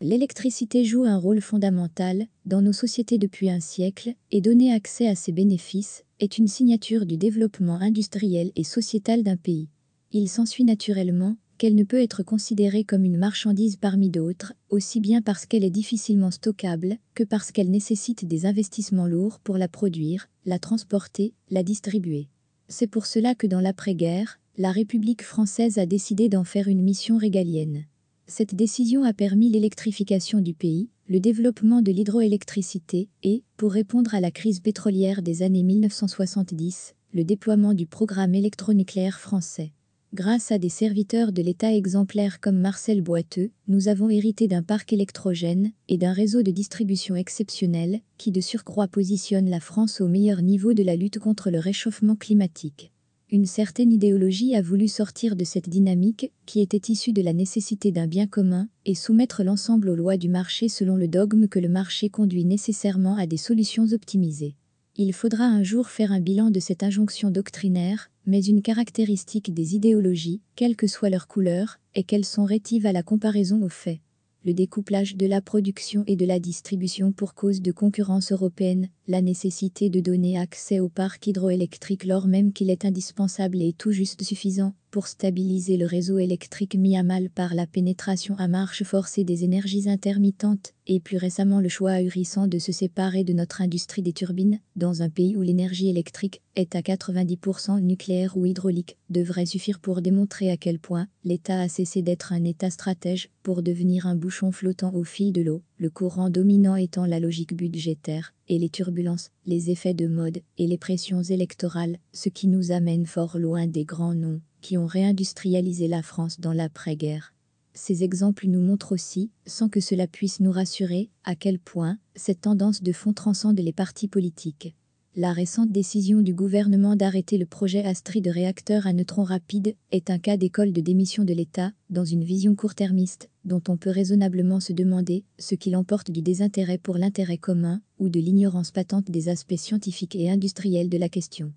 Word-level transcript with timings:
L'électricité 0.00 0.84
joue 0.84 1.02
un 1.02 1.16
rôle 1.16 1.40
fondamental 1.40 2.28
dans 2.46 2.62
nos 2.62 2.72
sociétés 2.72 3.18
depuis 3.18 3.50
un 3.50 3.58
siècle 3.58 4.14
et 4.30 4.40
donner 4.40 4.72
accès 4.72 5.08
à 5.08 5.16
ses 5.16 5.32
bénéfices 5.32 6.04
est 6.20 6.38
une 6.38 6.46
signature 6.46 7.04
du 7.04 7.16
développement 7.16 7.80
industriel 7.80 8.52
et 8.54 8.62
sociétal 8.62 9.24
d'un 9.24 9.36
pays. 9.36 9.68
Il 10.12 10.28
s'ensuit 10.28 10.62
naturellement 10.62 11.36
qu'elle 11.58 11.74
ne 11.74 11.82
peut 11.82 12.00
être 12.00 12.22
considérée 12.22 12.84
comme 12.84 13.04
une 13.04 13.18
marchandise 13.18 13.76
parmi 13.76 14.08
d'autres, 14.08 14.52
aussi 14.68 15.00
bien 15.00 15.20
parce 15.20 15.46
qu'elle 15.46 15.64
est 15.64 15.70
difficilement 15.70 16.30
stockable 16.30 16.98
que 17.16 17.24
parce 17.24 17.50
qu'elle 17.50 17.70
nécessite 17.70 18.24
des 18.24 18.46
investissements 18.46 19.08
lourds 19.08 19.40
pour 19.40 19.58
la 19.58 19.66
produire, 19.66 20.28
la 20.46 20.60
transporter, 20.60 21.34
la 21.50 21.64
distribuer. 21.64 22.28
C'est 22.68 22.86
pour 22.86 23.06
cela 23.06 23.34
que 23.34 23.48
dans 23.48 23.60
l'après-guerre, 23.60 24.38
la 24.58 24.70
République 24.70 25.24
française 25.24 25.78
a 25.78 25.86
décidé 25.86 26.28
d'en 26.28 26.44
faire 26.44 26.68
une 26.68 26.82
mission 26.82 27.16
régalienne. 27.16 27.86
Cette 28.30 28.54
décision 28.54 29.04
a 29.04 29.14
permis 29.14 29.48
l'électrification 29.48 30.40
du 30.40 30.52
pays, 30.52 30.90
le 31.08 31.18
développement 31.18 31.80
de 31.80 31.90
l'hydroélectricité 31.90 33.08
et, 33.22 33.42
pour 33.56 33.72
répondre 33.72 34.14
à 34.14 34.20
la 34.20 34.30
crise 34.30 34.60
pétrolière 34.60 35.22
des 35.22 35.42
années 35.42 35.62
1970, 35.62 36.94
le 37.14 37.24
déploiement 37.24 37.72
du 37.72 37.86
programme 37.86 38.34
électronucléaire 38.34 39.18
français. 39.18 39.72
Grâce 40.12 40.52
à 40.52 40.58
des 40.58 40.68
serviteurs 40.68 41.32
de 41.32 41.40
l'État 41.40 41.72
exemplaires 41.72 42.38
comme 42.38 42.58
Marcel 42.58 43.00
Boiteux, 43.00 43.50
nous 43.66 43.88
avons 43.88 44.10
hérité 44.10 44.46
d'un 44.46 44.62
parc 44.62 44.92
électrogène 44.92 45.72
et 45.88 45.96
d'un 45.96 46.12
réseau 46.12 46.42
de 46.42 46.50
distribution 46.50 47.16
exceptionnel 47.16 48.00
qui 48.18 48.30
de 48.30 48.42
surcroît 48.42 48.88
positionne 48.88 49.48
la 49.48 49.60
France 49.60 50.02
au 50.02 50.06
meilleur 50.06 50.42
niveau 50.42 50.74
de 50.74 50.82
la 50.82 50.96
lutte 50.96 51.18
contre 51.18 51.50
le 51.50 51.60
réchauffement 51.60 52.14
climatique. 52.14 52.92
Une 53.30 53.44
certaine 53.44 53.92
idéologie 53.92 54.54
a 54.54 54.62
voulu 54.62 54.88
sortir 54.88 55.36
de 55.36 55.44
cette 55.44 55.68
dynamique 55.68 56.32
qui 56.46 56.60
était 56.62 56.90
issue 56.90 57.12
de 57.12 57.20
la 57.20 57.34
nécessité 57.34 57.92
d'un 57.92 58.06
bien 58.06 58.26
commun 58.26 58.68
et 58.86 58.94
soumettre 58.94 59.42
l'ensemble 59.42 59.90
aux 59.90 59.94
lois 59.94 60.16
du 60.16 60.30
marché 60.30 60.70
selon 60.70 60.96
le 60.96 61.08
dogme 61.08 61.46
que 61.46 61.58
le 61.58 61.68
marché 61.68 62.08
conduit 62.08 62.46
nécessairement 62.46 63.16
à 63.16 63.26
des 63.26 63.36
solutions 63.36 63.84
optimisées. 63.92 64.54
Il 64.96 65.12
faudra 65.12 65.44
un 65.44 65.62
jour 65.62 65.90
faire 65.90 66.10
un 66.10 66.20
bilan 66.20 66.50
de 66.50 66.58
cette 66.58 66.82
injonction 66.82 67.30
doctrinaire, 67.30 68.10
mais 68.24 68.42
une 68.42 68.62
caractéristique 68.62 69.52
des 69.52 69.74
idéologies, 69.74 70.40
quelle 70.56 70.74
que 70.74 70.86
soit 70.86 71.10
leur 71.10 71.28
couleur, 71.28 71.80
est 71.94 72.04
qu'elles 72.04 72.24
sont 72.24 72.46
rétives 72.46 72.86
à 72.86 72.92
la 72.92 73.02
comparaison 73.02 73.62
aux 73.62 73.68
faits. 73.68 74.00
Le 74.48 74.54
découplage 74.54 75.14
de 75.14 75.26
la 75.26 75.42
production 75.42 76.04
et 76.06 76.16
de 76.16 76.24
la 76.24 76.38
distribution 76.38 77.12
pour 77.12 77.34
cause 77.34 77.60
de 77.60 77.70
concurrence 77.70 78.32
européenne, 78.32 78.88
la 79.06 79.20
nécessité 79.20 79.90
de 79.90 80.00
donner 80.00 80.38
accès 80.38 80.80
au 80.80 80.88
parc 80.88 81.26
hydroélectrique 81.26 82.06
lors 82.06 82.26
même 82.26 82.54
qu'il 82.54 82.70
est 82.70 82.86
indispensable 82.86 83.60
et 83.60 83.74
tout 83.74 83.92
juste 83.92 84.22
suffisant, 84.22 84.72
pour 84.90 85.06
stabiliser 85.06 85.76
le 85.76 85.86
réseau 85.86 86.18
électrique 86.18 86.74
mis 86.74 86.96
à 86.96 87.02
mal 87.02 87.30
par 87.30 87.54
la 87.54 87.66
pénétration 87.66 88.36
à 88.38 88.48
marche 88.48 88.82
forcée 88.84 89.24
des 89.24 89.44
énergies 89.44 89.88
intermittentes, 89.88 90.74
et 90.86 91.00
plus 91.00 91.16
récemment 91.16 91.60
le 91.60 91.68
choix 91.68 91.92
ahurissant 91.92 92.46
de 92.46 92.58
se 92.58 92.72
séparer 92.72 93.24
de 93.24 93.32
notre 93.32 93.60
industrie 93.60 94.02
des 94.02 94.12
turbines, 94.12 94.60
dans 94.76 95.02
un 95.02 95.10
pays 95.10 95.36
où 95.36 95.42
l'énergie 95.42 95.88
électrique 95.88 96.40
est 96.56 96.74
à 96.74 96.80
90% 96.80 97.80
nucléaire 97.80 98.36
ou 98.36 98.46
hydraulique, 98.46 98.96
devrait 99.10 99.46
suffire 99.46 99.80
pour 99.80 100.00
démontrer 100.00 100.50
à 100.50 100.56
quel 100.56 100.78
point 100.78 101.08
l'État 101.24 101.60
a 101.60 101.68
cessé 101.68 102.02
d'être 102.02 102.32
un 102.32 102.44
État 102.44 102.70
stratège 102.70 103.30
pour 103.42 103.62
devenir 103.62 104.06
un 104.06 104.16
bouchon 104.16 104.52
flottant 104.52 104.94
au 104.94 105.04
fil 105.04 105.32
de 105.32 105.42
l'eau, 105.42 105.62
le 105.76 105.90
courant 105.90 106.30
dominant 106.30 106.76
étant 106.76 107.06
la 107.06 107.20
logique 107.20 107.54
budgétaire, 107.54 108.32
et 108.48 108.58
les 108.58 108.68
turbulences, 108.68 109.30
les 109.46 109.70
effets 109.70 109.94
de 109.94 110.06
mode 110.06 110.40
et 110.56 110.66
les 110.66 110.78
pressions 110.78 111.22
électorales, 111.22 111.98
ce 112.12 112.28
qui 112.28 112.48
nous 112.48 112.72
amène 112.72 113.06
fort 113.06 113.38
loin 113.38 113.66
des 113.66 113.84
grands 113.84 114.14
noms 114.14 114.40
qui 114.60 114.76
ont 114.76 114.86
réindustrialisé 114.86 115.88
la 115.88 116.02
France 116.02 116.40
dans 116.40 116.52
l'après-guerre. 116.52 117.34
Ces 117.74 118.02
exemples 118.02 118.48
nous 118.48 118.60
montrent 118.60 118.92
aussi, 118.92 119.30
sans 119.46 119.68
que 119.68 119.80
cela 119.80 120.08
puisse 120.08 120.40
nous 120.40 120.50
rassurer, 120.50 121.10
à 121.24 121.36
quel 121.36 121.60
point 121.60 121.98
cette 122.16 122.40
tendance 122.40 122.82
de 122.82 122.92
fond 122.92 123.12
transcende 123.12 123.60
les 123.60 123.72
partis 123.72 124.08
politiques. 124.08 124.74
La 125.20 125.32
récente 125.32 125.72
décision 125.72 126.20
du 126.22 126.32
gouvernement 126.32 126.94
d'arrêter 126.94 127.38
le 127.38 127.44
projet 127.44 127.84
Astrid 127.84 128.24
de 128.24 128.30
réacteur 128.30 128.86
à 128.86 128.92
neutrons 128.92 129.24
rapides 129.24 129.74
est 129.90 130.10
un 130.10 130.18
cas 130.20 130.36
d'école 130.36 130.70
de 130.70 130.80
démission 130.80 131.24
de 131.24 131.34
l'État, 131.34 131.72
dans 131.90 132.04
une 132.04 132.22
vision 132.22 132.54
court-termiste, 132.54 133.28
dont 133.44 133.60
on 133.66 133.76
peut 133.76 133.90
raisonnablement 133.90 134.60
se 134.60 134.72
demander 134.72 135.24
ce 135.40 135.56
qu'il 135.56 135.74
emporte 135.74 136.12
du 136.12 136.22
désintérêt 136.22 136.78
pour 136.78 136.98
l'intérêt 136.98 137.36
commun 137.36 137.80
ou 137.98 138.10
de 138.10 138.20
l'ignorance 138.20 138.70
patente 138.70 139.10
des 139.10 139.28
aspects 139.28 139.56
scientifiques 139.56 140.14
et 140.14 140.30
industriels 140.30 140.88
de 140.88 140.98
la 140.98 141.08
question. 141.08 141.52